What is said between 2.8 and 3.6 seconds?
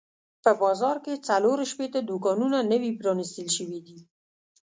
پرانیستل